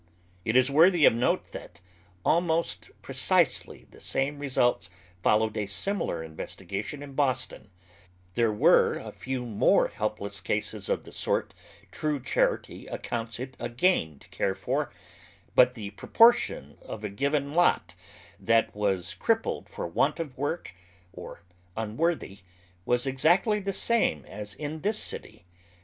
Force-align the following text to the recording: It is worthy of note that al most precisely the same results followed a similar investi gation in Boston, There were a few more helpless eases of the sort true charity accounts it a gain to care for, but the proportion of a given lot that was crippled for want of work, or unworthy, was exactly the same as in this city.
It 0.45 0.57
is 0.57 0.71
worthy 0.71 1.05
of 1.05 1.13
note 1.13 1.51
that 1.51 1.79
al 2.25 2.41
most 2.41 2.89
precisely 3.03 3.85
the 3.91 4.01
same 4.01 4.39
results 4.39 4.89
followed 5.21 5.55
a 5.55 5.67
similar 5.67 6.27
investi 6.27 6.67
gation 6.67 7.03
in 7.03 7.13
Boston, 7.13 7.69
There 8.33 8.51
were 8.51 8.95
a 8.95 9.11
few 9.11 9.45
more 9.45 9.89
helpless 9.89 10.41
eases 10.49 10.89
of 10.89 11.03
the 11.03 11.11
sort 11.11 11.53
true 11.91 12.19
charity 12.19 12.87
accounts 12.87 13.39
it 13.39 13.55
a 13.59 13.69
gain 13.69 14.17
to 14.17 14.29
care 14.29 14.55
for, 14.55 14.91
but 15.53 15.75
the 15.75 15.91
proportion 15.91 16.79
of 16.81 17.03
a 17.03 17.07
given 17.09 17.53
lot 17.53 17.93
that 18.39 18.73
was 18.75 19.13
crippled 19.13 19.69
for 19.69 19.85
want 19.85 20.19
of 20.19 20.35
work, 20.35 20.73
or 21.13 21.43
unworthy, 21.77 22.39
was 22.85 23.05
exactly 23.05 23.59
the 23.59 23.71
same 23.71 24.25
as 24.25 24.55
in 24.55 24.81
this 24.81 24.97
city. 24.97 25.45